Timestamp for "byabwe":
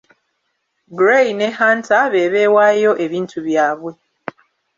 3.47-3.91